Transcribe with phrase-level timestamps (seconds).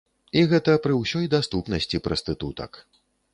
[0.39, 2.81] І гэта пры ўсёй даступнасці прастытутак.